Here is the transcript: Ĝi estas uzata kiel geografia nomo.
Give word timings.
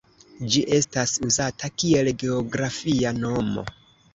Ĝi 0.53 0.61
estas 0.77 1.13
uzata 1.27 1.71
kiel 1.83 2.11
geografia 2.25 3.13
nomo. 3.23 3.71